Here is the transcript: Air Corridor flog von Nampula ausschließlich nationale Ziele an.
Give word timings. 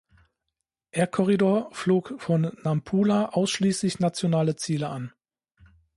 Air 0.89 1.05
Corridor 1.05 1.69
flog 1.75 2.15
von 2.17 2.57
Nampula 2.63 3.25
ausschließlich 3.35 3.99
nationale 3.99 4.55
Ziele 4.55 4.89
an. 4.89 5.13